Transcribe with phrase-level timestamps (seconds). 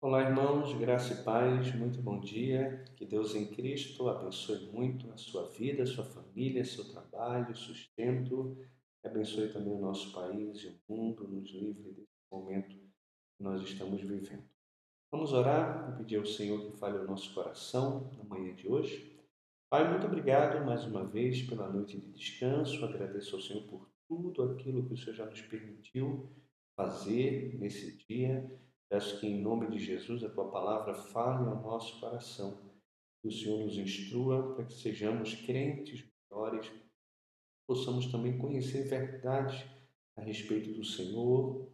[0.00, 2.84] Olá, irmãos, graça e paz, muito bom dia.
[2.94, 8.56] Que Deus em Cristo abençoe muito a sua vida, a sua família, seu trabalho, sustento.
[9.04, 14.00] Abençoe também o nosso país e o mundo, nos livre desse momento que nós estamos
[14.00, 14.44] vivendo.
[15.10, 19.20] Vamos orar e pedir ao Senhor que fale o nosso coração na manhã de hoje.
[19.68, 22.84] Pai, muito obrigado mais uma vez pela noite de descanso.
[22.84, 26.30] Agradeço ao Senhor por tudo aquilo que o Senhor já nos permitiu
[26.76, 28.48] fazer nesse dia
[28.88, 32.58] Peço que, em nome de Jesus, a tua palavra fale ao nosso coração,
[33.20, 36.70] que o Senhor nos instrua para que sejamos crentes melhores,
[37.66, 39.64] possamos também conhecer verdades
[40.16, 41.70] a respeito do Senhor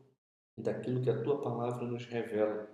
[0.58, 2.68] e daquilo que a tua palavra nos revela.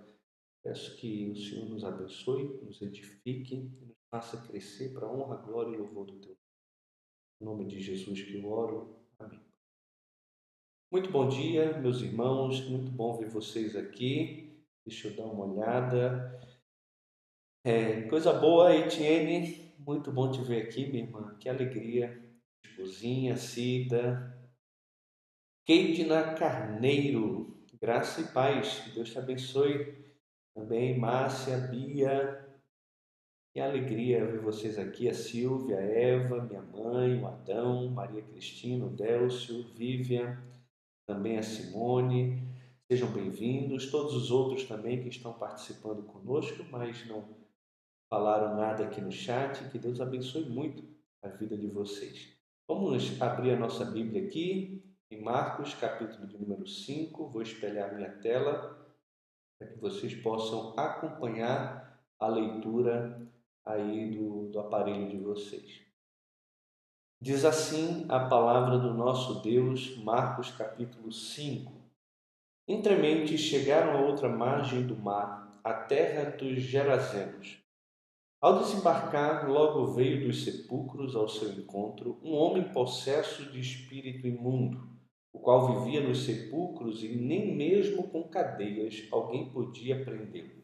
[0.63, 5.37] Peço que o Senhor nos abençoe, nos edifique e nos faça crescer para a honra,
[5.37, 6.41] glória e louvor do teu nome.
[7.39, 8.95] Em nome de Jesus que eu oro.
[9.17, 9.50] Amém.
[10.91, 12.67] Muito bom dia, meus irmãos.
[12.67, 14.61] Muito bom ver vocês aqui.
[14.85, 16.37] Deixa eu dar uma olhada.
[17.63, 19.73] É, coisa boa, Etienne.
[19.79, 21.37] Muito bom te ver aqui, minha irmã.
[21.39, 22.21] Que alegria.
[22.65, 24.37] Esposinha, Cida.
[25.65, 27.65] Keidna Carneiro.
[27.81, 28.81] Graça e paz.
[28.81, 29.95] Que Deus te abençoe.
[30.53, 32.53] Também Márcia, Bia.
[33.53, 35.07] Que alegria ver vocês aqui.
[35.07, 40.50] A Silvia, a Eva, minha mãe, o Adão, Maria Cristina, o Délcio, Vivian
[41.05, 42.41] também a Simone.
[42.89, 43.89] Sejam bem-vindos.
[43.89, 47.35] Todos os outros também que estão participando conosco, mas não
[48.09, 49.69] falaram nada aqui no chat.
[49.69, 50.83] Que Deus abençoe muito
[51.21, 52.37] a vida de vocês.
[52.67, 57.27] Vamos abrir a nossa Bíblia aqui em Marcos, capítulo de número 5.
[57.27, 58.77] Vou espelhar minha tela
[59.57, 63.29] para que vocês possam acompanhar a leitura
[63.65, 65.90] aí do, do aparelho de vocês.
[67.23, 71.71] Diz assim a palavra do nosso Deus, Marcos capítulo 5.
[72.67, 77.59] Entremente chegaram a outra margem do mar, a terra dos Gerazenos.
[78.41, 84.89] Ao desembarcar, logo veio dos sepulcros ao seu encontro um homem possesso de espírito imundo,
[85.31, 90.63] o qual vivia nos sepulcros e nem mesmo com cadeias alguém podia prendê-lo.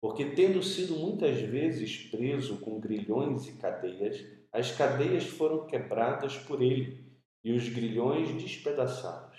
[0.00, 6.62] Porque, tendo sido muitas vezes preso com grilhões e cadeias, as cadeias foram quebradas por
[6.62, 7.04] ele
[7.44, 9.36] e os grilhões despedaçados.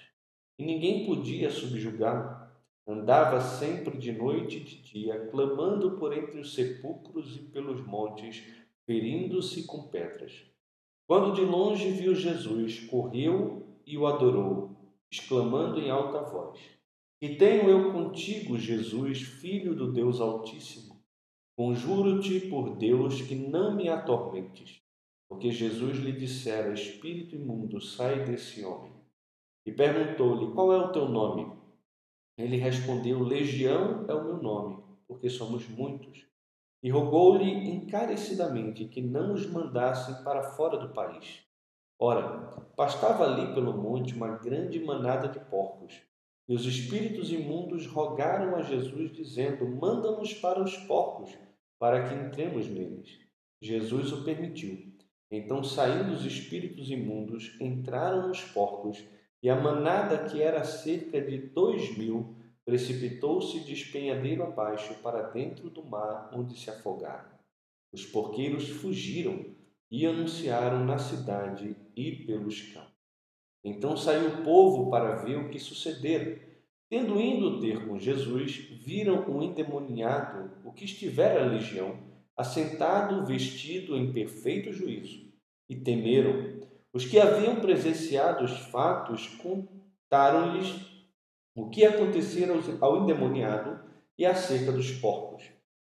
[0.57, 2.47] E ninguém podia subjugá-lo.
[2.87, 8.43] Andava sempre de noite e de dia, clamando por entre os sepulcros e pelos montes,
[8.85, 10.45] ferindo-se com pedras.
[11.07, 14.75] Quando de longe viu Jesus, correu e o adorou,
[15.11, 16.59] exclamando em alta voz:
[17.19, 20.99] Que tenho eu contigo, Jesus, filho do Deus Altíssimo?
[21.55, 24.81] Conjuro-te por Deus que não me atormentes.
[25.29, 28.91] Porque Jesus lhe dissera: Espírito imundo, sai desse homem.
[29.63, 31.55] E perguntou-lhe: Qual é o teu nome?
[32.35, 36.25] Ele respondeu: Legião é o meu nome, porque somos muitos.
[36.81, 41.43] E rogou-lhe encarecidamente que não os mandassem para fora do país.
[41.99, 46.01] Ora, pastava ali pelo monte uma grande manada de porcos.
[46.47, 51.37] E os espíritos imundos rogaram a Jesus, dizendo: Manda-nos para os porcos,
[51.77, 53.19] para que entremos neles.
[53.61, 54.88] Jesus o permitiu.
[55.31, 59.03] Então, saindo os espíritos imundos, entraram nos porcos,
[59.41, 62.35] e a manada, que era cerca de dois mil,
[62.65, 67.29] precipitou-se de espenhadeiro abaixo para dentro do mar, onde se afogaram.
[67.91, 69.45] Os porqueiros fugiram
[69.89, 72.89] e anunciaram na cidade e pelos campos.
[73.63, 76.39] Então saiu o povo para ver o que sucedera.
[76.89, 81.97] Tendo ido ter com Jesus, viram o endemoniado, o que estivera legião,
[82.39, 85.29] assentado, vestido em perfeito juízo,
[85.67, 86.57] e temeram.
[86.93, 90.73] Os que haviam presenciado os fatos contaram-lhes
[91.53, 93.81] o que acontecera ao endemoniado
[94.17, 95.43] e acerca dos porcos,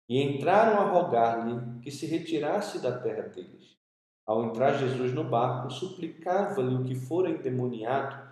[0.09, 3.77] e entraram a rogar-lhe que se retirasse da terra deles.
[4.27, 8.29] Ao entrar Jesus no barco, suplicava-lhe o que fora endemoniado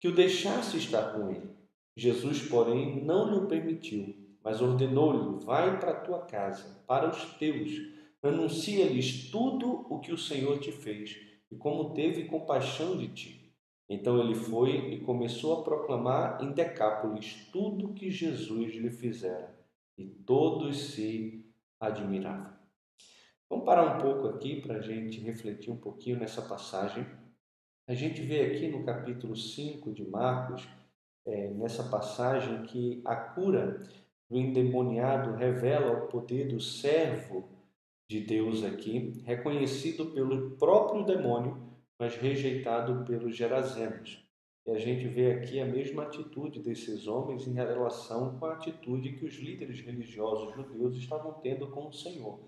[0.00, 1.50] que o deixasse estar com ele.
[1.94, 7.34] Jesus, porém, não lhe o permitiu, mas ordenou-lhe: Vai para a tua casa, para os
[7.34, 7.70] teus,
[8.22, 11.18] anuncia-lhes tudo o que o Senhor te fez
[11.50, 13.54] e como teve compaixão de ti.
[13.86, 19.54] Então ele foi e começou a proclamar em Decápolis tudo que Jesus lhe fizera,
[19.98, 21.44] e todos se
[21.78, 22.56] admiravam.
[23.50, 27.06] Vamos parar um pouco aqui para a gente refletir um pouquinho nessa passagem.
[27.86, 30.66] A gente vê aqui no capítulo 5 de Marcos,
[31.26, 33.82] é, nessa passagem, que a cura
[34.30, 37.48] do endemoniado revela o poder do servo
[38.08, 41.56] de Deus aqui, reconhecido pelo próprio demônio,
[41.98, 44.24] mas rejeitado pelos gerazenos.
[44.66, 49.12] E a gente vê aqui a mesma atitude desses homens em relação com a atitude
[49.12, 52.38] que os líderes religiosos judeus estavam tendo com o Senhor.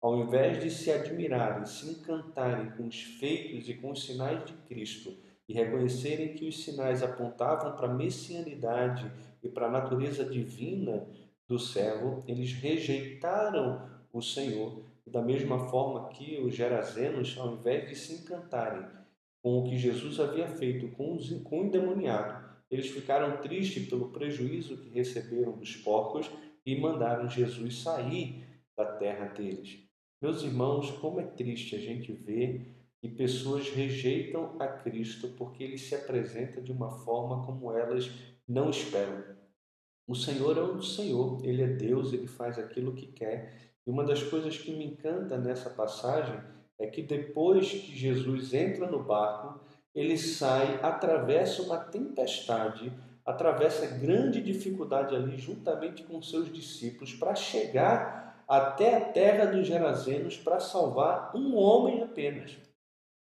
[0.00, 4.52] Ao invés de se admirarem, se encantarem com os feitos e com os sinais de
[4.68, 5.14] Cristo
[5.48, 9.10] e reconhecerem que os sinais apontavam para a messianidade
[9.42, 11.06] e para a natureza divina
[11.50, 14.84] do servo, eles rejeitaram o Senhor.
[15.04, 18.86] Da mesma forma que os gerazenos, ao invés de se encantarem
[19.42, 24.90] com o que Jesus havia feito com o endemoniado, eles ficaram tristes pelo prejuízo que
[24.90, 26.30] receberam dos porcos
[26.64, 28.44] e mandaram Jesus sair
[28.76, 29.80] da terra deles.
[30.22, 35.78] Meus irmãos, como é triste a gente ver que pessoas rejeitam a Cristo porque ele
[35.78, 38.08] se apresenta de uma forma como elas
[38.46, 39.39] não esperam.
[40.10, 43.54] O Senhor é o Senhor, ele é Deus, ele faz aquilo que quer.
[43.86, 46.36] E uma das coisas que me encanta nessa passagem
[46.76, 49.60] é que depois que Jesus entra no barco,
[49.94, 52.92] ele sai, atravessa uma tempestade,
[53.24, 60.36] atravessa grande dificuldade ali, juntamente com seus discípulos, para chegar até a terra dos Gerazenos
[60.36, 62.58] para salvar um homem apenas.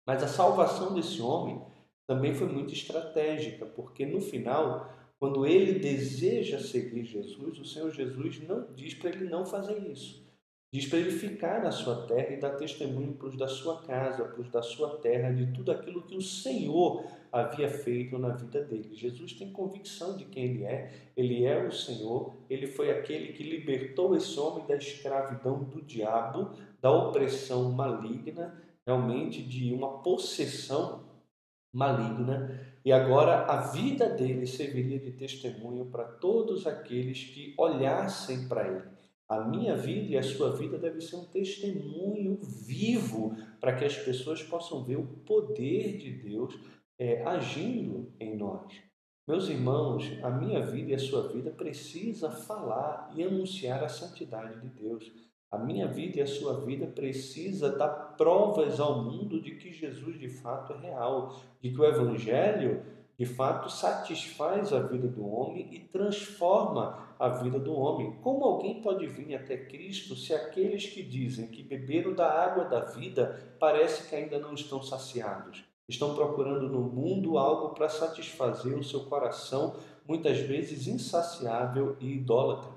[0.08, 1.62] Mas a salvação desse homem
[2.08, 4.90] também foi muito estratégica, porque no final,
[5.24, 10.22] quando ele deseja seguir Jesus, o Senhor Jesus não diz para ele não fazer isso.
[10.70, 14.25] Diz para ele ficar na sua terra e dar testemunho para os da sua casa,
[14.25, 18.66] para os da sua terra, de tudo aquilo que o Senhor havia feito na vida
[18.66, 18.90] dele.
[18.92, 23.44] Jesus tem convicção de quem ele é, ele é o Senhor, ele foi aquele que
[23.44, 31.03] libertou esse homem da escravidão do diabo, da opressão maligna, realmente de uma possessão
[31.74, 38.68] maligna, e agora a vida dele serviria de testemunho para todos aqueles que olhassem para
[38.68, 38.94] ele.
[39.28, 43.98] A minha vida e a sua vida deve ser um testemunho vivo para que as
[43.98, 46.60] pessoas possam ver o poder de Deus
[47.00, 48.72] é, agindo em nós.
[49.26, 54.60] Meus irmãos, a minha vida e a sua vida precisa falar e anunciar a santidade
[54.60, 55.10] de Deus.
[55.54, 60.20] A minha vida e a sua vida precisa dar provas ao mundo de que Jesus
[60.20, 62.82] de fato é real, de que o evangelho
[63.16, 68.18] de fato satisfaz a vida do homem e transforma a vida do homem.
[68.24, 72.80] Como alguém pode vir até Cristo se aqueles que dizem que beberam da água da
[72.86, 75.64] vida parece que ainda não estão saciados?
[75.88, 79.76] Estão procurando no mundo algo para satisfazer o seu coração,
[80.08, 82.73] muitas vezes insaciável e idólatra.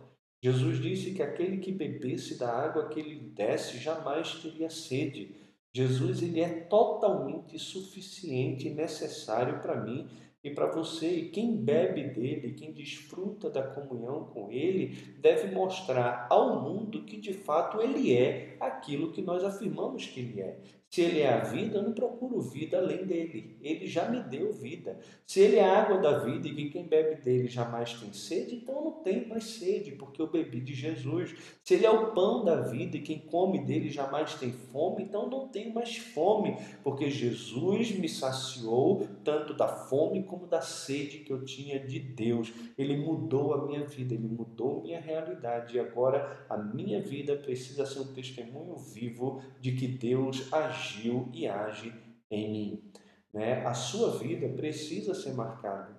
[0.46, 5.34] Jesus disse que aquele que bebesse da água que ele desse jamais teria sede.
[5.72, 10.08] Jesus ele é totalmente suficiente e necessário para mim
[10.44, 11.08] e para você.
[11.08, 17.16] E quem bebe dele, quem desfruta da comunhão com ele, deve mostrar ao mundo que
[17.16, 20.60] de fato ele é aquilo que nós afirmamos que ele é.
[20.88, 23.58] Se ele é a vida, eu não procuro vida além dele.
[23.60, 24.98] Ele já me deu vida.
[25.26, 28.54] Se ele é a água da vida e que quem bebe dele jamais tem sede,
[28.54, 31.34] então eu não tenho mais sede, porque eu bebi de Jesus.
[31.62, 35.24] Se ele é o pão da vida e quem come dele jamais tem fome, então
[35.24, 41.18] eu não tenho mais fome, porque Jesus me saciou tanto da fome como da sede
[41.18, 42.52] que eu tinha de Deus.
[42.78, 45.76] Ele mudou a minha vida, ele mudou minha realidade.
[45.76, 51.28] E agora a minha vida precisa ser um testemunho vivo de que Deus agiu agiu
[51.32, 51.92] e age
[52.30, 52.92] em mim.
[53.32, 53.64] Né?
[53.66, 55.96] A sua vida precisa ser marcada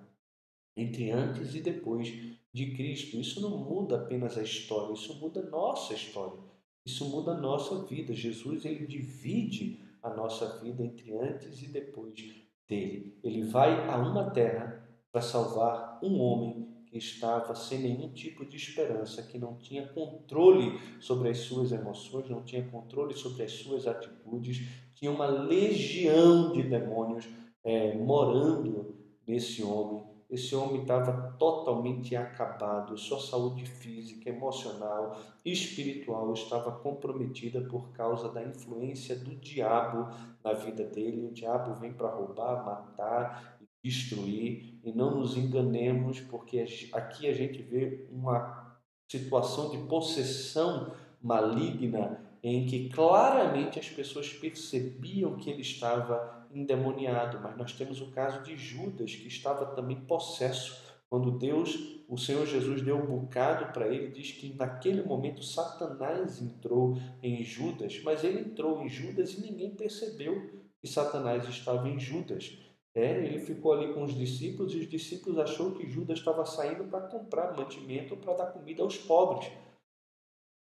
[0.76, 2.08] entre antes e depois
[2.52, 3.16] de Cristo.
[3.16, 6.38] Isso não muda apenas a história, isso muda a nossa história.
[6.86, 8.14] Isso muda a nossa vida.
[8.14, 12.14] Jesus ele divide a nossa vida entre antes e depois
[12.66, 13.18] dele.
[13.22, 18.56] Ele vai a uma terra para salvar um homem que estava sem nenhum tipo de
[18.56, 23.86] esperança, que não tinha controle sobre as suas emoções, não tinha controle sobre as suas
[23.86, 27.28] atitudes, tinha uma legião de demônios
[27.62, 30.08] é, morando nesse homem.
[30.30, 38.28] Esse homem estava totalmente acabado, sua saúde física, emocional e espiritual estava comprometida por causa
[38.28, 40.06] da influência do diabo
[40.44, 41.26] na vida dele.
[41.26, 43.57] O diabo vem para roubar, matar
[43.88, 48.76] destruir e não nos enganemos, porque aqui a gente vê uma
[49.10, 50.92] situação de possessão
[51.22, 58.10] maligna em que claramente as pessoas percebiam que ele estava endemoniado, mas nós temos o
[58.10, 60.86] caso de Judas que estava também possesso.
[61.10, 61.76] Quando Deus,
[62.06, 67.42] o Senhor Jesus deu um bocado para ele, diz que naquele momento Satanás entrou em
[67.42, 72.67] Judas, mas ele entrou em Judas e ninguém percebeu que Satanás estava em Judas.
[72.94, 76.84] É, ele ficou ali com os discípulos e os discípulos achou que Judas estava saindo
[76.84, 79.52] para comprar mantimento para dar comida aos pobres.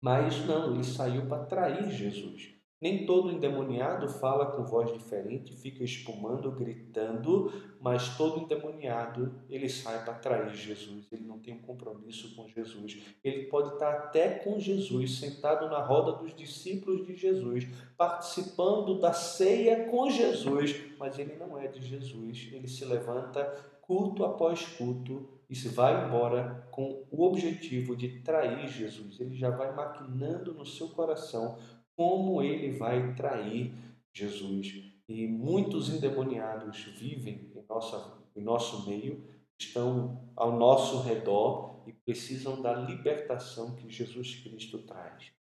[0.01, 2.53] Mas não, ele saiu para trair Jesus.
[2.83, 7.49] Nem todo endemoniado fala com voz diferente, fica espumando, gritando,
[7.79, 11.07] mas todo endemoniado ele sai para trair Jesus.
[11.09, 13.01] Ele não tem um compromisso com Jesus.
[13.23, 19.13] Ele pode estar até com Jesus, sentado na roda dos discípulos de Jesus, participando da
[19.13, 22.49] ceia com Jesus, mas ele não é de Jesus.
[22.51, 23.45] Ele se levanta
[23.83, 29.21] culto após culto e se vai embora com o objetivo de trair Jesus.
[29.21, 31.57] Ele já vai maquinando no seu coração
[31.95, 33.73] como ele vai trair
[34.13, 34.93] Jesus.
[35.07, 39.23] E muitos endemoniados vivem em, nossa, em nosso meio,
[39.59, 45.31] estão ao nosso redor e precisam da libertação que Jesus Cristo traz.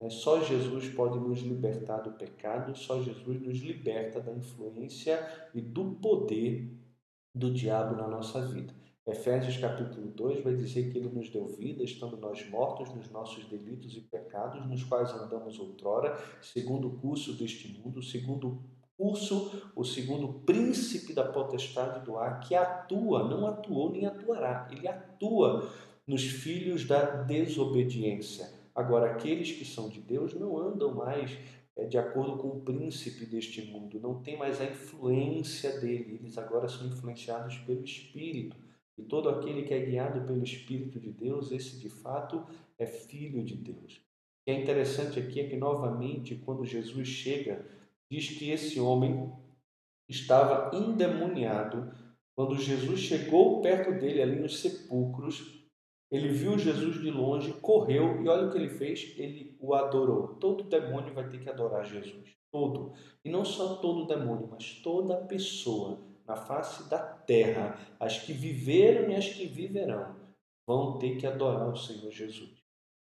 [0.00, 5.60] É, só Jesus pode nos libertar do pecado, só Jesus nos liberta da influência e
[5.60, 6.76] do poder
[7.32, 8.74] do diabo na nossa vida.
[9.04, 13.44] Efésios capítulo 2 vai dizer que ele nos deu vida, estando nós mortos nos nossos
[13.46, 18.62] delitos e pecados, nos quais andamos outrora, segundo o curso deste mundo, segundo o
[18.96, 24.86] curso, o segundo príncipe da potestade do ar, que atua, não atuou nem atuará, ele
[24.86, 25.68] atua
[26.06, 28.48] nos filhos da desobediência.
[28.72, 31.36] Agora, aqueles que são de Deus não andam mais
[31.74, 36.38] é, de acordo com o príncipe deste mundo, não tem mais a influência dele, eles
[36.38, 38.56] agora são influenciados pelo Espírito.
[39.02, 42.46] E todo aquele que é guiado pelo Espírito de Deus, esse de fato
[42.78, 44.00] é filho de Deus.
[44.44, 47.66] Que é interessante aqui é que, novamente, quando Jesus chega,
[48.08, 49.32] diz que esse homem
[50.08, 51.92] estava endemoniado.
[52.36, 55.66] Quando Jesus chegou perto dele, ali nos sepulcros,
[56.08, 60.36] ele viu Jesus de longe, correu e olha o que ele fez: ele o adorou.
[60.36, 62.36] Todo demônio vai ter que adorar Jesus.
[62.52, 62.92] Todo.
[63.24, 69.10] E não só todo demônio, mas toda pessoa na face da terra, as que viveram
[69.10, 70.16] e as que viverão,
[70.66, 72.62] vão ter que adorar o Senhor Jesus.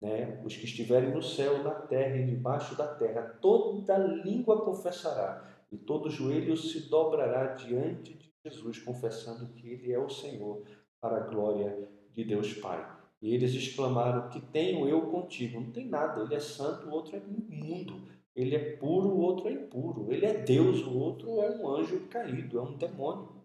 [0.02, 0.42] Né?
[0.44, 5.78] Os que estiverem no céu, na terra e debaixo da terra, toda língua confessará e
[5.78, 10.64] todo joelho se dobrará diante de Jesus, confessando que Ele é o Senhor,
[11.00, 12.86] para a glória de Deus Pai.
[13.22, 15.62] E eles exclamaram: Que tenho eu contigo?
[15.62, 18.11] Não tem nada, Ele é santo, o outro é imundo.
[18.36, 20.12] Ele é puro, o outro é impuro.
[20.12, 23.42] Ele é Deus, o outro é um anjo caído, é um demônio.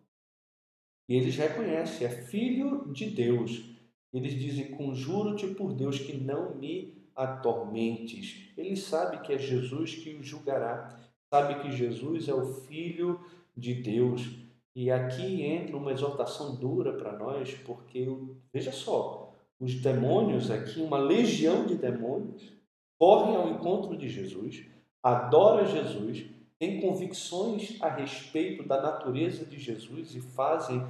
[1.09, 3.65] E eles reconhecem, é filho de Deus.
[4.13, 8.53] Eles dizem: Conjuro-te por Deus que não me atormentes.
[8.57, 10.99] Ele sabe que é Jesus que o julgará,
[11.31, 13.21] sabe que Jesus é o Filho
[13.57, 14.29] de Deus.
[14.75, 18.07] E aqui entra uma exortação dura para nós, porque
[18.53, 22.53] veja só, os demônios aqui, uma legião de demônios,
[22.99, 24.67] correm ao encontro de Jesus,
[25.03, 26.25] adora Jesus,
[26.59, 30.85] tem convicções a respeito da natureza de Jesus e fazem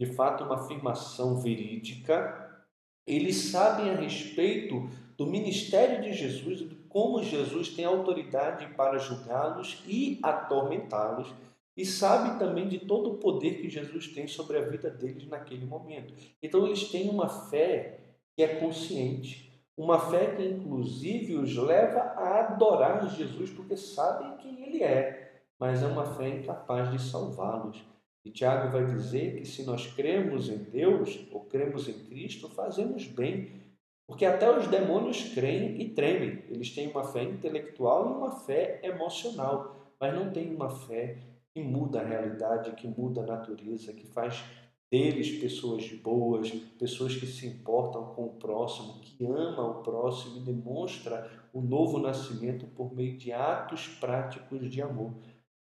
[0.00, 2.64] de fato uma afirmação verídica,
[3.06, 9.82] eles sabem a respeito do ministério de Jesus, de como Jesus tem autoridade para julgá-los
[9.86, 11.28] e atormentá-los,
[11.76, 15.66] e sabe também de todo o poder que Jesus tem sobre a vida deles naquele
[15.66, 16.14] momento.
[16.42, 18.00] Então eles têm uma fé
[18.34, 19.49] que é consciente,
[19.82, 25.82] uma fé que, inclusive, os leva a adorar Jesus porque sabem quem Ele é, mas
[25.82, 27.82] é uma fé incapaz de salvá-los.
[28.22, 33.06] E Tiago vai dizer que se nós cremos em Deus ou cremos em Cristo, fazemos
[33.06, 33.52] bem,
[34.06, 36.44] porque até os demônios creem e tremem.
[36.50, 41.16] Eles têm uma fé intelectual e uma fé emocional, mas não têm uma fé
[41.54, 44.44] que muda a realidade, que muda a natureza, que faz
[44.90, 50.40] deles pessoas boas, pessoas que se importam com o próximo, que ama o próximo e
[50.40, 55.14] demonstra o novo nascimento por meio de atos práticos de amor.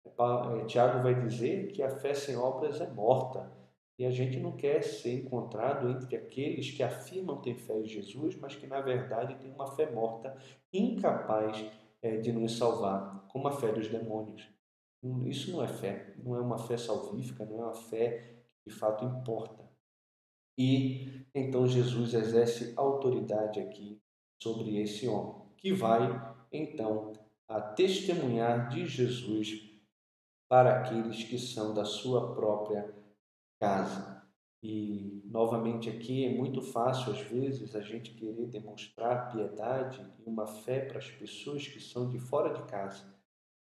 [0.06, 3.58] É, Tiago vai dizer que a fé sem obras é morta.
[3.98, 8.36] E a gente não quer ser encontrado entre aqueles que afirmam ter fé em Jesus,
[8.38, 10.38] mas que na verdade têm uma fé morta,
[10.72, 11.66] incapaz
[12.02, 14.48] é, de nos salvar, como a fé dos demônios.
[15.26, 18.39] Isso não é fé, não é uma fé salvífica, não é uma fé
[18.70, 19.68] de fato importa.
[20.58, 24.00] E então Jesus exerce autoridade aqui
[24.42, 26.08] sobre esse homem, que vai
[26.52, 27.14] então
[27.48, 29.68] a testemunhar de Jesus
[30.48, 32.94] para aqueles que são da sua própria
[33.60, 34.20] casa.
[34.62, 40.46] E novamente aqui é muito fácil às vezes a gente querer demonstrar piedade e uma
[40.46, 43.06] fé para as pessoas que são de fora de casa,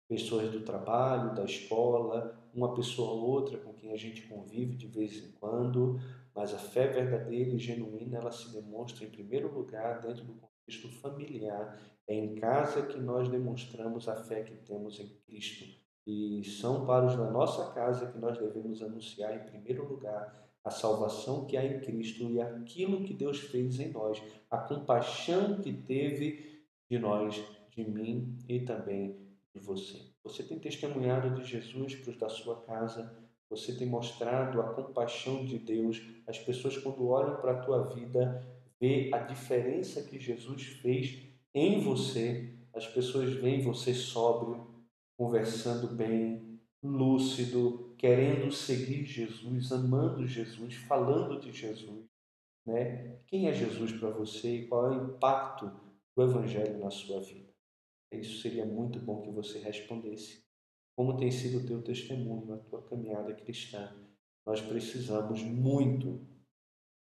[0.08, 4.88] pessoas do trabalho, da escola, uma pessoa ou outra com quem a gente convive de
[4.88, 6.00] vez em quando,
[6.36, 10.90] mas a fé verdadeira e genuína ela se demonstra em primeiro lugar dentro do contexto
[11.00, 11.80] familiar.
[12.08, 15.66] É em casa que nós demonstramos a fé que temos em Cristo.
[16.06, 20.70] E são para os da nossa casa que nós devemos anunciar em primeiro lugar a
[20.70, 25.74] salvação que há em Cristo e aquilo que Deus fez em nós, a compaixão que
[25.74, 27.42] teve de nós,
[27.72, 29.18] de mim e também
[29.54, 30.13] de você.
[30.24, 33.14] Você tem testemunhado de Jesus para os da sua casa,
[33.50, 36.02] você tem mostrado a compaixão de Deus.
[36.26, 38.44] As pessoas, quando olham para a tua vida,
[38.80, 41.20] vê a diferença que Jesus fez
[41.54, 42.54] em você.
[42.74, 44.66] As pessoas veem você sóbrio,
[45.16, 52.06] conversando bem, lúcido, querendo seguir Jesus, amando Jesus, falando de Jesus.
[52.66, 53.20] Né?
[53.28, 55.72] Quem é Jesus para você e qual é o impacto
[56.16, 57.53] do Evangelho na sua vida?
[58.18, 60.44] Isso seria muito bom que você respondesse.
[60.96, 63.96] Como tem sido o teu testemunho, a tua caminhada cristã?
[64.46, 66.28] Nós precisamos muito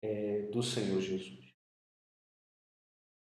[0.01, 1.54] é, do Senhor Jesus.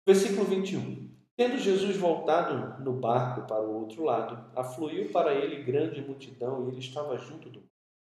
[0.06, 1.16] Versículo 21.
[1.36, 6.68] Tendo Jesus voltado no barco para o outro lado, afluiu para ele grande multidão e
[6.70, 7.62] ele estava junto do.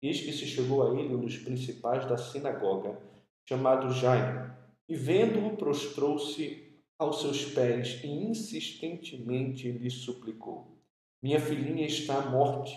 [0.00, 3.00] Eis que se chegou a ele um dos principais da sinagoga,
[3.48, 4.54] chamado Jairo,
[4.88, 6.67] e vendo-o prostrou-se
[6.98, 10.76] aos seus pés e insistentemente lhe suplicou:
[11.22, 12.76] Minha filhinha está à morte.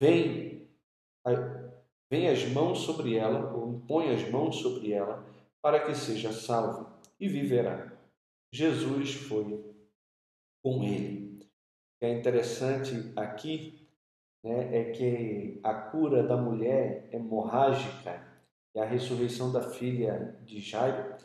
[0.00, 0.68] Vem,
[2.10, 5.24] vem as mãos sobre ela, ou impõe as mãos sobre ela,
[5.62, 7.90] para que seja salva e viverá.
[8.52, 9.64] Jesus foi
[10.62, 11.40] com ele.
[11.40, 13.88] O que é interessante aqui
[14.44, 18.22] né, é que a cura da mulher hemorrágica
[18.74, 21.16] e a ressurreição da filha de Jairo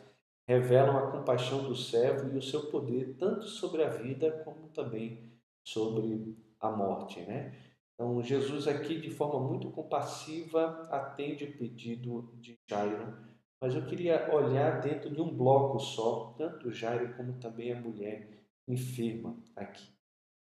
[0.50, 5.30] revelam a compaixão do servo e o seu poder tanto sobre a vida como também
[5.62, 7.54] sobre a morte, né?
[7.94, 13.16] Então Jesus aqui de forma muito compassiva atende o pedido de Jairo,
[13.60, 18.42] mas eu queria olhar dentro de um bloco só, tanto Jairo como também a mulher
[18.66, 19.88] enferma aqui.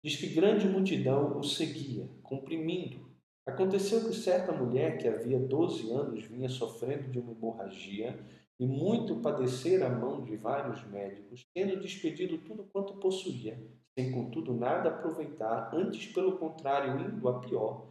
[0.04, 3.14] Diz que grande multidão o seguia, comprimindo
[3.46, 8.18] Aconteceu que certa mulher que havia 12 anos vinha sofrendo de uma hemorragia
[8.58, 13.58] e muito padecera a mão de vários médicos, tendo despedido tudo quanto possuía,
[13.98, 17.86] sem contudo nada aproveitar, antes pelo contrário indo a pior,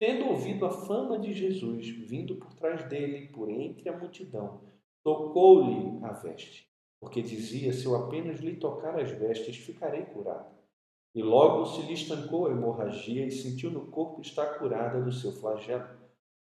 [0.00, 4.60] tendo ouvido a fama de Jesus, vindo por trás dele, por entre a multidão,
[5.04, 6.68] tocou-lhe a veste,
[7.00, 10.56] porque dizia: Se eu apenas lhe tocar as vestes, ficarei curado.
[11.14, 15.32] E logo se lhe estancou a hemorragia e sentiu no corpo estar curada do seu
[15.32, 15.97] flagelo.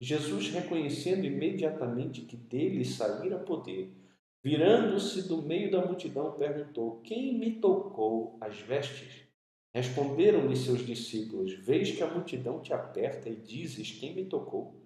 [0.01, 3.93] Jesus, reconhecendo imediatamente que dele saíra poder,
[4.41, 9.27] virando-se do meio da multidão, perguntou: Quem me tocou as vestes?
[9.73, 14.79] Responderam-lhe seus discípulos: Vês que a multidão te aperta e dizes: Quem me tocou?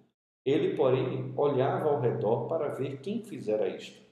[0.44, 4.02] Ele, porém, olhava ao redor para ver quem fizera isto.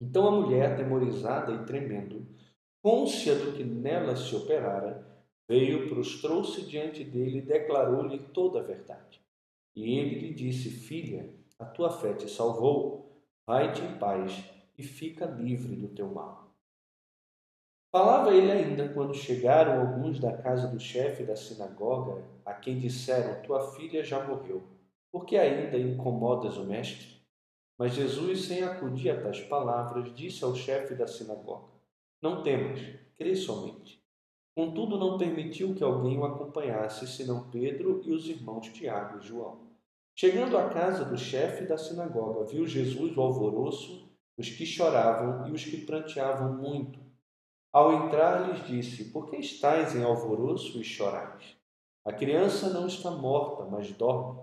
[0.00, 2.26] Então a mulher, atemorizada e tremendo,
[2.80, 5.04] côncia do que nela se operara,
[5.48, 9.21] veio, prostrou-se diante dele e declarou-lhe toda a verdade.
[9.74, 14.44] E ele lhe disse: Filha, a tua fé te salvou, vai-te em paz
[14.76, 16.50] e fica livre do teu mal.
[17.90, 23.42] Falava ele ainda quando chegaram alguns da casa do chefe da sinagoga, a quem disseram:
[23.42, 24.62] Tua filha já morreu,
[25.10, 27.20] por que ainda incomodas o mestre?
[27.78, 31.72] Mas Jesus, sem acudir a tais palavras, disse ao chefe da sinagoga:
[32.22, 32.80] não temas,
[33.16, 34.01] crê somente.
[34.54, 39.72] Contudo, não permitiu que alguém o acompanhasse, senão Pedro e os irmãos Tiago e João.
[40.14, 45.52] Chegando à casa do chefe da sinagoga, viu Jesus o alvoroço, os que choravam e
[45.52, 47.00] os que pranteavam muito.
[47.72, 51.56] Ao entrar, lhes disse: Por que estáis em alvoroço e chorais?
[52.04, 54.42] A criança não está morta, mas dorme.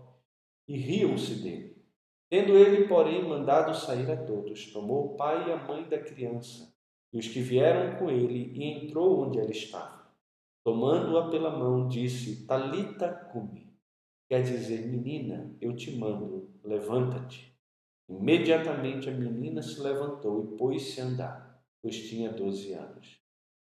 [0.67, 1.77] E riam-se dele.
[2.29, 6.73] Tendo ele, porém, mandado sair a todos, tomou o pai e a mãe da criança
[7.11, 9.98] e os que vieram com ele, e entrou onde ela estava.
[10.69, 13.75] Tomando-a pela mão, disse: Talita cumi,
[14.29, 17.57] quer dizer, menina, eu te mando, levanta-te.
[18.07, 23.19] Imediatamente a menina se levantou e pôs-se a andar, pois tinha doze anos.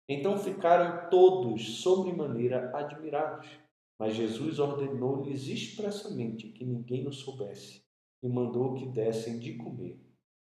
[0.09, 3.51] Então ficaram todos sobremaneira admirados,
[3.99, 7.83] mas Jesus ordenou-lhes expressamente que ninguém o soubesse
[8.23, 10.03] e mandou que dessem de comer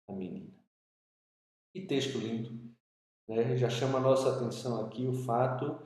[0.08, 0.54] a menina.
[1.74, 2.58] Que texto lindo!
[3.28, 3.58] Né?
[3.58, 5.84] Já chama a nossa atenção aqui o fato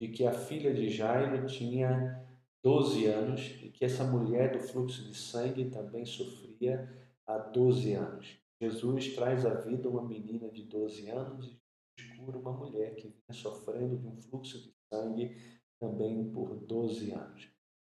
[0.00, 2.26] de que a filha de Jairo tinha
[2.62, 6.88] 12 anos e que essa mulher do fluxo de sangue também sofria
[7.26, 8.38] há 12 anos.
[8.60, 11.58] Jesus traz à vida uma menina de 12 anos
[11.98, 15.36] e cura uma mulher que vinha sofrendo de um fluxo de sangue
[15.78, 17.48] também por 12 anos.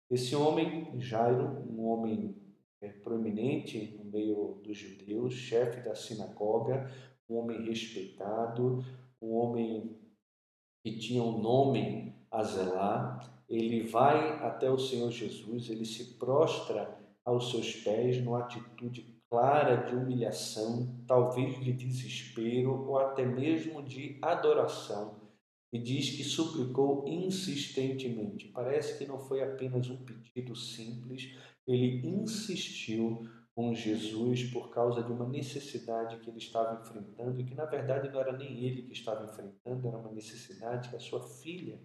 [0.09, 2.35] Esse homem, Jairo, um homem
[2.81, 6.91] é, proeminente no meio dos judeus, chefe da sinagoga,
[7.29, 8.83] um homem respeitado,
[9.21, 9.95] um homem
[10.83, 13.43] que tinha um nome a zelar.
[13.49, 19.85] Ele vai até o Senhor Jesus, ele se prostra aos seus pés numa atitude clara
[19.85, 25.19] de humilhação, talvez de desespero ou até mesmo de adoração.
[25.71, 28.47] e diz que suplicou insistentemente.
[28.47, 31.31] Parece que não foi apenas um pedido simples,
[31.67, 37.53] ele insistiu com Jesus por causa de uma necessidade que ele estava enfrentando e que
[37.53, 41.21] na verdade não era nem ele que estava enfrentando, era uma necessidade que a sua
[41.21, 41.77] filha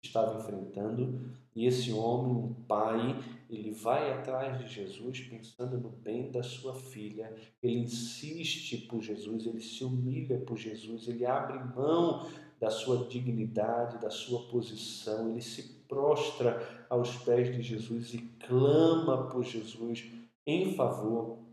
[0.00, 1.18] estava enfrentando.
[1.52, 6.76] E esse homem, um pai, ele vai atrás de Jesus pensando no bem da sua
[6.76, 7.34] filha.
[7.60, 14.00] Ele insiste por Jesus, ele se humilha por Jesus, ele abre mão da sua dignidade,
[14.00, 20.04] da sua posição, ele se prostra aos pés de Jesus e clama por Jesus
[20.46, 21.44] em favor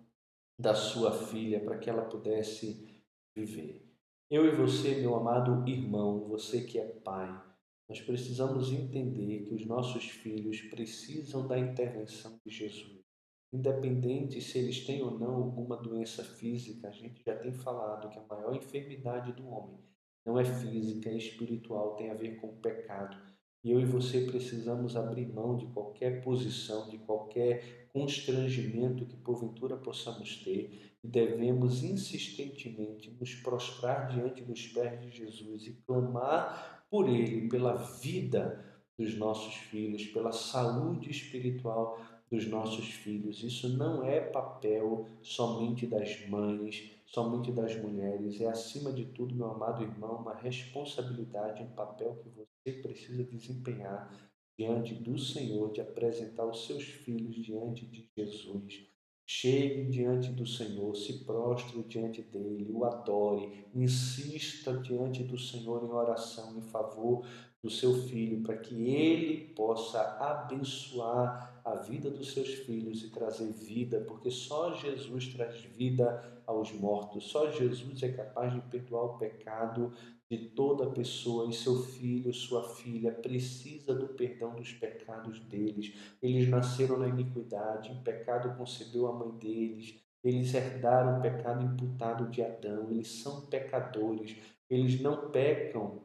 [0.59, 2.87] da sua filha para que ela pudesse
[3.35, 3.91] viver.
[4.29, 7.41] Eu e você, meu amado irmão, você que é pai,
[7.89, 13.03] nós precisamos entender que os nossos filhos precisam da intervenção de Jesus.
[13.51, 18.17] Independente se eles têm ou não alguma doença física, a gente já tem falado que
[18.17, 19.77] a maior enfermidade do homem
[20.25, 23.17] não é física, é espiritual, tem a ver com o pecado.
[23.63, 29.77] E eu e você precisamos abrir mão de qualquer posição, de qualquer constrangimento que porventura
[29.77, 37.07] possamos ter e devemos insistentemente nos prostrar diante dos pés de Jesus e clamar por
[37.07, 38.65] Ele, pela vida
[38.97, 41.99] dos nossos filhos, pela saúde espiritual
[42.31, 43.43] dos nossos filhos.
[43.43, 48.41] Isso não é papel somente das mães, somente das mulheres.
[48.41, 54.11] É, acima de tudo, meu amado irmão, uma responsabilidade, um papel que você precisa desempenhar
[54.57, 58.87] diante do Senhor, de apresentar os seus filhos diante de Jesus.
[59.25, 65.91] Chegue diante do Senhor, se prostre diante dele, o adore, insista diante do Senhor em
[65.91, 67.25] oração em favor
[67.63, 73.49] do seu filho, para que ele possa abençoar a vida dos seus filhos e trazer
[73.53, 79.17] vida, porque só Jesus traz vida aos mortos, só Jesus é capaz de perdoar o
[79.17, 79.93] pecado
[80.33, 85.93] de toda pessoa e seu filho, sua filha precisa do perdão dos pecados deles.
[86.21, 90.01] Eles nasceram na iniquidade, em pecado concebeu a mãe deles.
[90.23, 94.35] Eles herdaram o pecado imputado de Adão, eles são pecadores,
[94.69, 96.01] eles não pecam,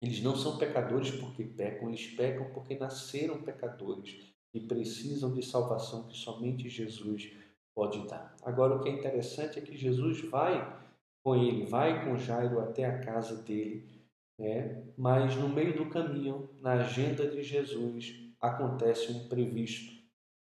[0.00, 6.06] eles não são pecadores porque pecam, eles pecam porque nasceram pecadores e precisam de salvação
[6.06, 7.32] que somente Jesus
[7.74, 8.36] pode dar.
[8.44, 10.77] Agora, o que é interessante é que Jesus vai
[11.22, 14.02] com ele, vai com Jairo até a casa dele,
[14.38, 14.84] né?
[14.96, 19.98] mas no meio do caminho, na agenda de Jesus, acontece um imprevisto.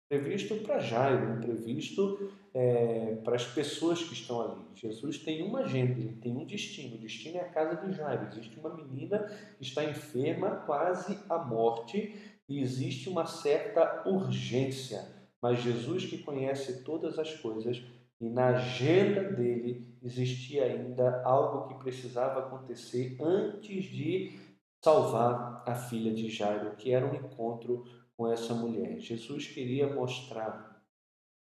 [0.09, 4.65] Previsto para Jairo, um previsto é, para as pessoas que estão ali.
[4.73, 6.95] Jesus tem uma agenda, ele tem um destino.
[6.95, 8.27] O destino é a casa de Jairo.
[8.27, 9.19] Existe uma menina
[9.57, 12.15] que está enferma, quase à morte,
[12.47, 15.05] e existe uma certa urgência.
[15.41, 17.83] Mas Jesus, que conhece todas as coisas,
[18.19, 24.39] e na agenda dele existia ainda algo que precisava acontecer antes de
[24.83, 28.99] salvar a filha de Jairo, que era um encontro com essa mulher.
[28.99, 30.83] Jesus queria mostrar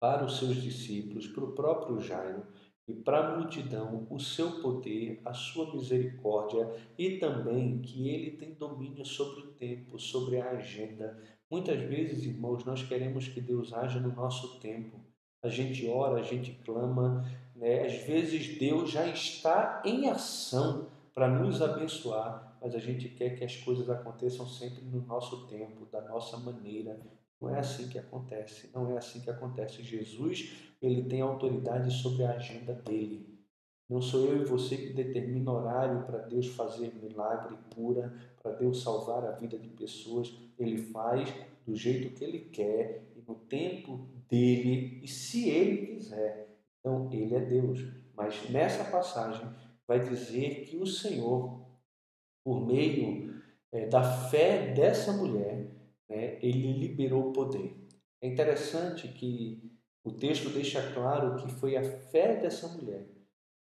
[0.00, 2.46] para os seus discípulos, para o próprio Jairo
[2.87, 8.54] e para a multidão o seu poder, a sua misericórdia e também que ele tem
[8.54, 11.18] domínio sobre o tempo, sobre a agenda.
[11.50, 14.97] Muitas vezes, irmãos, nós queremos que Deus haja no nosso tempo
[15.42, 17.24] a gente ora, a gente clama,
[17.55, 17.87] né?
[17.87, 23.44] às vezes Deus já está em ação para nos abençoar, mas a gente quer que
[23.44, 26.98] as coisas aconteçam sempre no nosso tempo, da nossa maneira.
[27.40, 29.83] Não é assim que acontece, não é assim que acontece.
[29.83, 33.38] Jesus, ele tem autoridade sobre a agenda dele.
[33.88, 38.83] Não sou eu e você que determina horário para Deus fazer milagre, cura, para Deus
[38.83, 40.37] salvar a vida de pessoas.
[40.59, 41.33] Ele faz
[41.66, 46.49] do jeito que ele quer e no tempo dele e se ele quiser.
[46.81, 47.81] Então, ele é Deus.
[48.14, 49.49] Mas nessa passagem
[49.87, 51.67] vai dizer que o Senhor,
[52.45, 55.71] por meio é, da fé dessa mulher,
[56.09, 57.75] né, ele liberou o poder.
[58.21, 63.07] É interessante que o texto deixa claro que foi a fé dessa mulher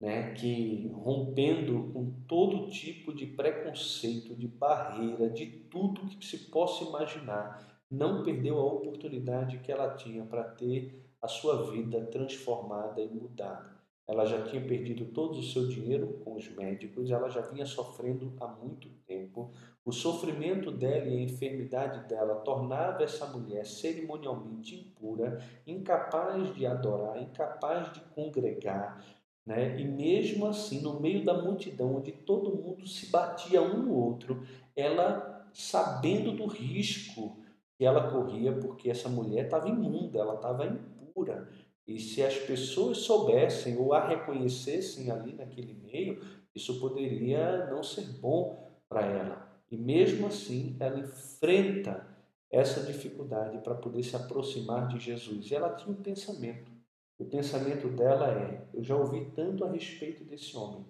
[0.04, 6.84] né, que rompendo com todo tipo de preconceito, de barreira, de tudo que se possa
[6.84, 13.08] imaginar, não perdeu a oportunidade que ela tinha para ter a sua vida transformada e
[13.08, 13.72] mudada.
[14.06, 18.34] Ela já tinha perdido todo o seu dinheiro com os médicos, ela já vinha sofrendo
[18.38, 19.50] há muito tempo.
[19.82, 27.22] O sofrimento dela e a enfermidade dela tornava essa mulher cerimonialmente impura, incapaz de adorar,
[27.22, 29.02] incapaz de congregar.
[29.46, 29.80] Né?
[29.80, 34.42] E mesmo assim, no meio da multidão, onde todo mundo se batia um no outro,
[34.76, 37.43] ela, sabendo do risco
[37.76, 41.48] que ela corria porque essa mulher estava imunda, ela estava impura.
[41.86, 46.20] E se as pessoas soubessem ou a reconhecessem ali naquele meio,
[46.54, 49.54] isso poderia não ser bom para ela.
[49.70, 52.06] E mesmo assim, ela enfrenta
[52.50, 55.50] essa dificuldade para poder se aproximar de Jesus.
[55.50, 56.70] E ela tinha um pensamento.
[57.18, 60.86] O pensamento dela é: eu já ouvi tanto a respeito desse homem,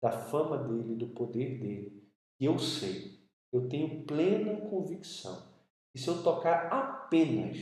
[0.00, 2.04] da fama dele, do poder dele,
[2.36, 3.18] que eu sei,
[3.52, 5.47] eu tenho plena convicção
[5.92, 7.56] que se eu tocar apenas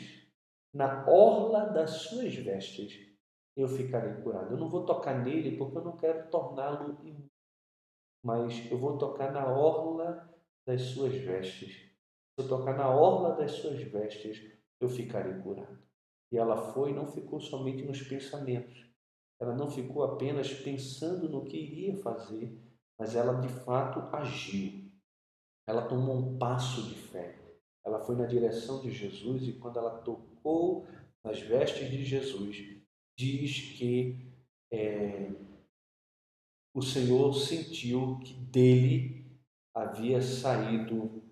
[0.74, 3.06] na orla das suas vestes,
[3.56, 4.52] eu ficarei curado.
[4.52, 7.30] Eu não vou tocar nele porque eu não quero torná-lo imune,
[8.22, 10.28] mas eu vou tocar na orla
[10.66, 11.74] das suas vestes.
[12.38, 15.78] Se eu tocar na orla das suas vestes, eu ficarei curado.
[16.30, 18.84] E ela foi, não ficou somente nos pensamentos.
[19.40, 22.58] Ela não ficou apenas pensando no que iria fazer,
[22.98, 24.90] mas ela de fato agiu.
[25.66, 27.45] Ela tomou um passo de fé.
[27.86, 30.88] Ela foi na direção de Jesus e quando ela tocou
[31.22, 32.82] nas vestes de Jesus,
[33.16, 34.26] diz que
[34.72, 35.30] é,
[36.74, 39.24] o Senhor sentiu que dele
[39.72, 41.22] havia saído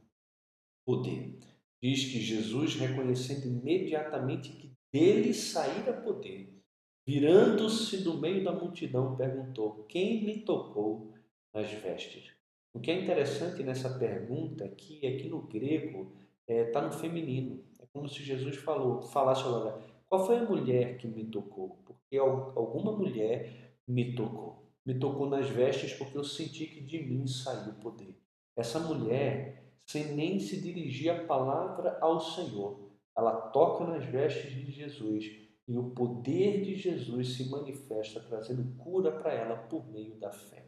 [0.87, 1.41] poder.
[1.83, 6.57] Diz que Jesus, reconhecendo imediatamente que dele saíra poder,
[7.05, 11.13] virando-se do meio da multidão, perguntou: Quem me tocou
[11.53, 12.33] nas vestes?
[12.73, 16.13] O que é interessante nessa pergunta aqui é que no grego
[16.49, 17.65] está é, tá no feminino.
[17.81, 19.75] É como se Jesus falou, falasse: Olha,
[20.07, 21.81] qual foi a mulher que me tocou?
[21.85, 24.65] Porque alguma mulher me tocou.
[24.85, 28.15] Me tocou nas vestes porque eu senti que de mim saiu o poder.
[28.57, 34.71] Essa mulher, sem nem se dirigir a palavra ao Senhor, ela toca nas vestes de
[34.71, 40.31] Jesus e o poder de Jesus se manifesta trazendo cura para ela por meio da
[40.31, 40.67] fé.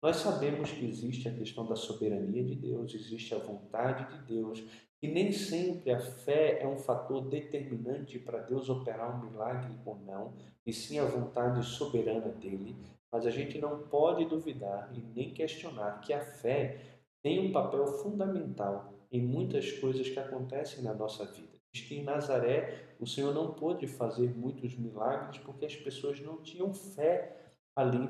[0.00, 4.62] Nós sabemos que existe a questão da soberania de Deus, existe a vontade de Deus,
[5.00, 9.96] e nem sempre a fé é um fator determinante para Deus operar um milagre ou
[10.00, 10.34] não,
[10.66, 12.74] e sim a vontade soberana dele.
[13.10, 16.80] Mas a gente não pode duvidar e nem questionar que a fé
[17.22, 21.58] tem um papel fundamental em muitas coisas que acontecem na nossa vida.
[21.72, 26.42] Diz que em Nazaré o Senhor não pôde fazer muitos milagres porque as pessoas não
[26.42, 28.08] tinham fé ali.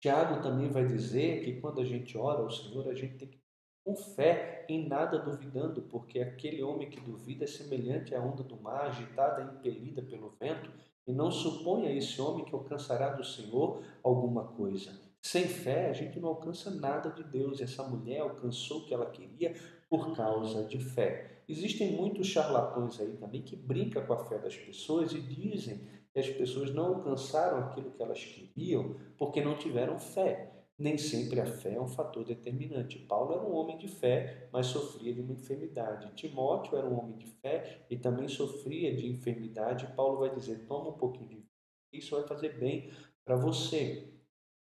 [0.00, 3.38] Tiago também vai dizer que quando a gente ora ao Senhor, a gente tem que
[3.86, 8.56] com fé, em nada duvidando, porque aquele homem que duvida é semelhante à onda do
[8.56, 10.68] mar, agitada e impelida pelo vento,
[11.06, 14.90] e não suponha esse homem que alcançará do Senhor alguma coisa.
[15.22, 17.60] Sem fé, a gente não alcança nada de Deus.
[17.60, 19.54] Essa mulher alcançou o que ela queria
[19.88, 21.42] por causa de fé.
[21.48, 25.80] Existem muitos charlatões aí também que brincam com a fé das pessoas e dizem
[26.12, 31.40] que as pessoas não alcançaram aquilo que elas queriam porque não tiveram fé nem sempre
[31.40, 32.98] a fé é um fator determinante.
[32.98, 36.14] Paulo era um homem de fé, mas sofria de uma enfermidade.
[36.14, 39.92] Timóteo era um homem de fé e também sofria de enfermidade.
[39.96, 41.46] Paulo vai dizer: toma um pouquinho de
[41.92, 42.90] isso vai fazer bem
[43.24, 44.12] para você.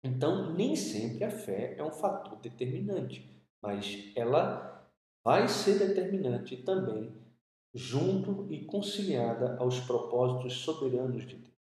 [0.02, 3.30] Então, nem sempre a fé é um fator determinante,
[3.62, 4.90] mas ela
[5.22, 7.14] vai ser determinante também,
[7.74, 11.54] junto e conciliada aos propósitos soberanos de Deus.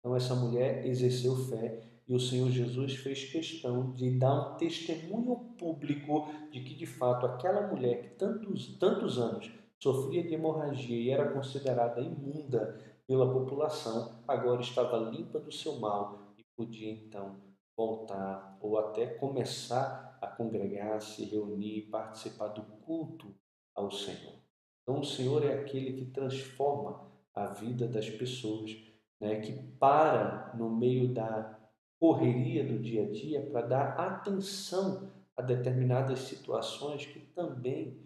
[0.00, 5.36] Então, essa mulher exerceu fé e o Senhor Jesus fez questão de dar um testemunho
[5.58, 11.10] público de que, de fato, aquela mulher que tantos, tantos anos sofria de hemorragia e
[11.10, 17.36] era considerada imunda pela população, agora estava limpa do seu mal e podia então
[17.76, 23.34] voltar ou até começar a congregar, se reunir, participar do culto
[23.74, 24.34] ao Senhor.
[24.82, 28.76] Então, o Senhor é aquele que transforma a vida das pessoas,
[29.20, 31.58] né, que para no meio da
[32.02, 37.96] correria do dia a dia para dar atenção a determinadas situações que também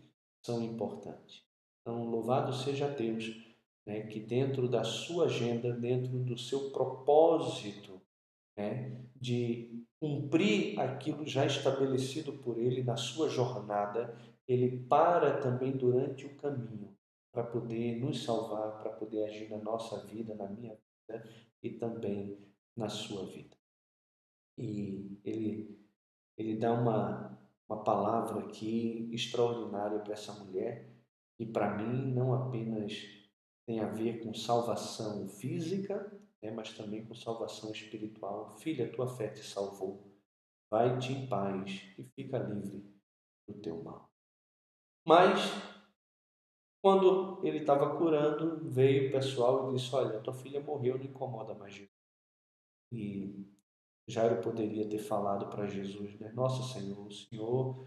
[0.45, 1.43] são importantes.
[1.81, 3.25] Então, louvado seja Deus,
[3.87, 7.99] né, que dentro da sua agenda, dentro do seu propósito
[8.55, 14.15] né, de cumprir aquilo já estabelecido por Ele na sua jornada,
[14.47, 16.95] Ele para também durante o caminho
[17.33, 20.77] para poder nos salvar, para poder agir na nossa vida, na minha
[21.09, 21.27] vida
[21.63, 22.37] e também
[22.77, 23.57] na sua vida
[24.57, 25.79] e ele,
[26.37, 27.39] ele dá uma,
[27.69, 30.91] uma palavra aqui extraordinária para essa mulher,
[31.39, 32.95] e para mim não apenas
[33.67, 36.11] tem a ver com salvação física,
[36.43, 38.57] né, mas também com salvação espiritual.
[38.57, 40.17] Filha, tua fé te salvou.
[40.71, 42.95] Vai-te em paz e fica livre
[43.47, 44.11] do teu mal.
[45.05, 45.41] Mas,
[46.83, 51.55] quando ele estava curando, veio o pessoal e disse: Olha, tua filha morreu, não incomoda
[51.55, 51.81] mais.
[52.93, 53.56] E
[54.09, 56.31] Jairo poderia ter falado para Jesus, né?
[56.33, 57.87] Nossa Senhor, o Senhor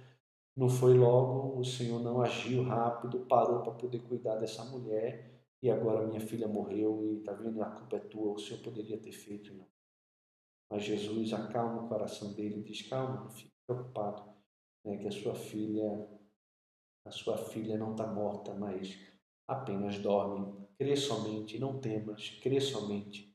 [0.55, 5.69] não foi logo, o Senhor não agiu rápido, parou para poder cuidar dessa mulher e
[5.69, 9.11] agora minha filha morreu e está vendo, a culpa é tua, o Senhor poderia ter
[9.11, 9.67] feito, não.
[10.69, 14.23] Mas Jesus acalma o coração dele e diz, calma, não fique preocupado.
[14.85, 16.07] né, que a sua filha,
[17.05, 18.97] a sua filha não está morta, mas
[19.47, 20.67] apenas dorme.
[20.77, 23.28] Crê somente, não temas, crê somente.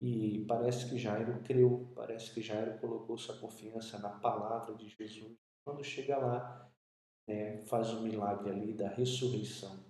[0.00, 5.36] E parece que Jairo creu, parece que Jairo colocou sua confiança na palavra de Jesus.
[5.64, 6.70] Quando chega lá,
[7.26, 9.84] né, faz o milagre ali da ressurreição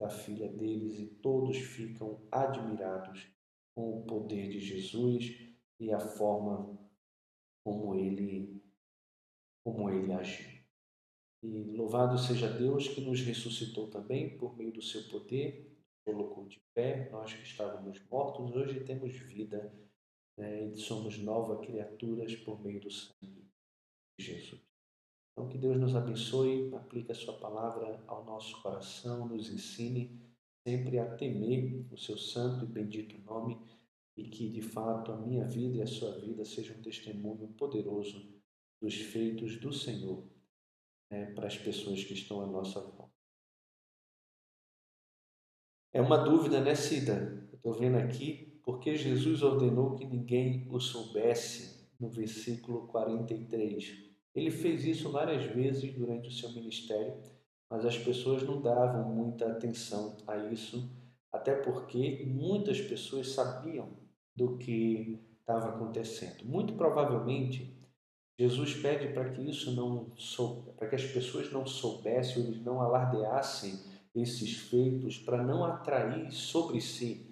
[0.00, 3.30] da filha deles e todos ficam admirados
[3.74, 6.78] com o poder de Jesus e a forma
[7.62, 8.60] como ele
[9.62, 10.58] como ele agiu.
[11.42, 15.70] E louvado seja Deus que nos ressuscitou também por meio do seu poder,
[16.04, 19.72] colocou de pé, nós que estávamos mortos, hoje temos vida
[20.36, 23.48] né, e somos novas criaturas por meio do sangue
[24.18, 24.60] de Jesus.
[25.32, 30.20] Então, que Deus nos abençoe, aplique a Sua palavra ao nosso coração, nos ensine
[30.66, 33.58] sempre a temer o Seu santo e bendito nome
[34.16, 38.30] e que, de fato, a minha vida e a sua vida sejam um testemunho poderoso
[38.80, 40.22] dos feitos do Senhor
[41.10, 43.09] né, para as pessoas que estão à nossa volta.
[45.92, 47.48] É uma dúvida, né, Cida?
[47.52, 54.10] Estou vendo aqui, porque Jesus ordenou que ninguém o soubesse, no versículo 43.
[54.32, 57.14] Ele fez isso várias vezes durante o seu ministério,
[57.68, 60.88] mas as pessoas não davam muita atenção a isso,
[61.32, 63.88] até porque muitas pessoas sabiam
[64.36, 66.44] do que estava acontecendo.
[66.44, 67.76] Muito provavelmente,
[68.38, 70.12] Jesus pede para que isso não
[70.76, 76.80] para que as pessoas não soubessem, eles não alardeassem esses feitos, para não atrair sobre
[76.80, 77.26] si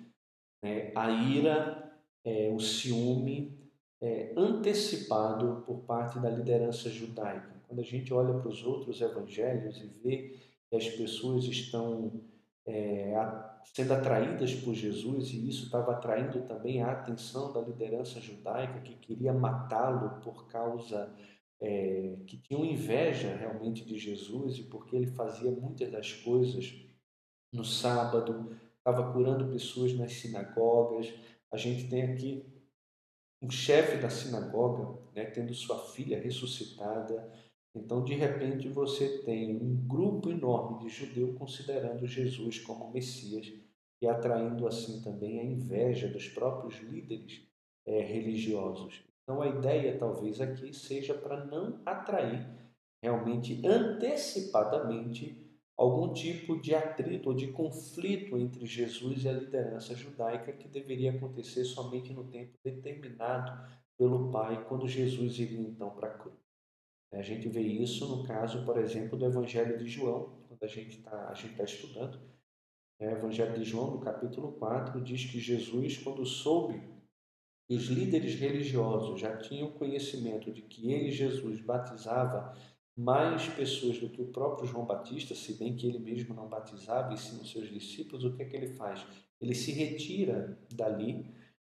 [0.63, 1.93] né, a ira,
[2.25, 3.59] é, o ciúme
[4.01, 7.59] é, antecipado por parte da liderança judaica.
[7.67, 10.39] Quando a gente olha para os outros evangelhos e vê
[10.69, 12.21] que as pessoas estão
[12.67, 13.15] é,
[13.65, 18.95] sendo atraídas por Jesus e isso estava atraindo também a atenção da liderança judaica que
[18.95, 21.13] queria matá-lo por causa
[21.61, 26.73] é, que tinham inveja realmente de Jesus e porque ele fazia muitas das coisas
[27.53, 31.13] no sábado, estava curando pessoas nas sinagogas.
[31.51, 32.45] A gente tem aqui
[33.43, 37.33] um chefe da sinagoga, né, tendo sua filha ressuscitada.
[37.75, 43.53] Então, de repente, você tem um grupo enorme de judeus considerando Jesus como Messias
[44.01, 47.43] e atraindo assim também a inveja dos próprios líderes
[47.87, 49.08] é, religiosos.
[49.29, 52.49] Então, a ideia talvez aqui seja para não atrair
[53.03, 60.51] realmente antecipadamente algum tipo de atrito ou de conflito entre Jesus e a liderança judaica
[60.55, 63.53] que deveria acontecer somente no tempo determinado
[63.99, 66.39] pelo Pai, quando Jesus iria então para a cruz.
[67.13, 71.01] A gente vê isso no caso, por exemplo, do Evangelho de João, quando a gente
[71.01, 72.19] está tá estudando.
[72.99, 76.98] O Evangelho de João, no capítulo 4, diz que Jesus, quando soube
[77.69, 82.57] que os líderes religiosos já tinham conhecimento de que ele, Jesus, batizava
[82.97, 87.13] mais pessoas do que o próprio João Batista, se bem que ele mesmo não batizava,
[87.13, 89.07] e sim os seus discípulos, o que é que ele faz?
[89.39, 91.31] Ele se retira dali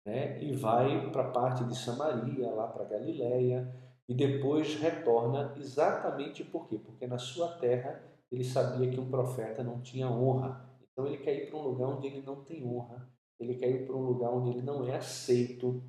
[0.05, 3.73] né, e vai para a parte de Samaria, lá para Galiléia,
[4.09, 6.79] e depois retorna exatamente por quê?
[6.79, 10.69] Porque na sua terra ele sabia que um profeta não tinha honra.
[10.91, 13.12] Então ele quer ir para um lugar onde ele não tem honra,
[13.43, 15.83] ele quer ir para um lugar onde ele não é aceito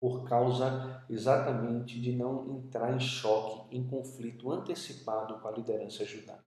[0.00, 6.44] por causa exatamente de não entrar em choque, em conflito antecipado com a liderança judaica.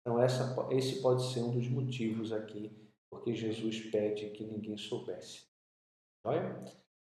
[0.00, 2.70] Então, essa, esse pode ser um dos motivos aqui,
[3.10, 5.46] porque Jesus pede que ninguém soubesse.
[6.24, 6.62] Olha?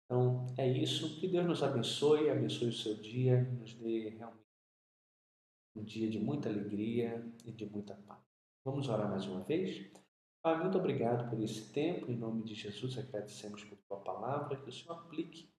[0.06, 1.20] Então, é isso.
[1.20, 4.46] Que Deus nos abençoe, abençoe o seu dia, nos dê realmente
[5.76, 8.22] um dia de muita alegria e de muita paz.
[8.64, 9.92] Vamos orar mais uma vez?
[10.46, 12.12] Pai, muito obrigado por esse tempo.
[12.12, 15.50] Em nome de Jesus, agradecemos por tua palavra, que o Senhor aplique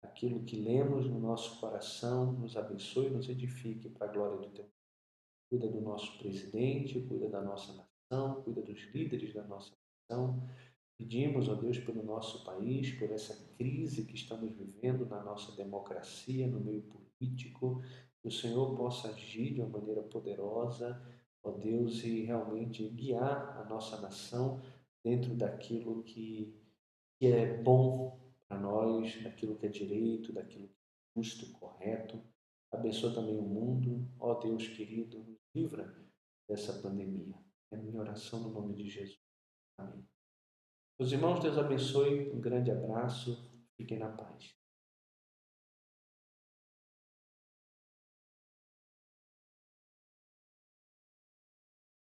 [0.00, 4.62] aquilo que lemos no nosso coração, nos abençoe, nos edifique para a glória do teu
[4.62, 4.74] nome.
[5.50, 9.74] Cuida do nosso presidente, cuida da nossa nação, cuida dos líderes da nossa
[10.08, 10.40] nação.
[10.96, 16.46] Pedimos, ó Deus, pelo nosso país, por essa crise que estamos vivendo na nossa democracia,
[16.46, 17.82] no meio político,
[18.22, 20.96] que o Senhor possa agir de uma maneira poderosa,
[21.42, 24.60] ó Deus, e realmente guiar a nossa nação
[25.04, 26.54] dentro daquilo que,
[27.18, 28.18] que é bom
[28.48, 32.22] para nós daquilo que é direito, daquilo que é justo, correto.
[32.72, 34.08] Abençoa também o mundo.
[34.18, 35.94] Ó Deus querido, nos livra
[36.48, 37.34] dessa pandemia.
[37.70, 39.20] É a minha oração no nome de Jesus.
[39.76, 40.04] Amém.
[40.98, 42.30] Meus irmãos, Deus abençoe.
[42.30, 43.36] Um grande abraço.
[43.76, 44.57] Fiquem na paz.